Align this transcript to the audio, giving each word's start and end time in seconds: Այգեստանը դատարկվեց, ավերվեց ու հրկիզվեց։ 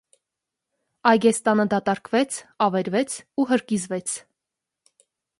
Այգեստանը 1.09 1.65
դատարկվեց, 1.73 2.37
ավերվեց 2.67 3.17
ու 3.43 3.45
հրկիզվեց։ 3.51 4.15